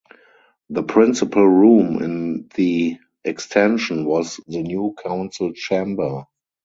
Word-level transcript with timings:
The 0.71 0.81
principal 0.81 1.45
room 1.47 2.01
in 2.01 2.49
the 2.55 2.97
extension 3.23 4.05
was 4.05 4.37
the 4.47 4.63
new 4.63 4.95
council 4.99 5.53
chamber. 5.53 6.23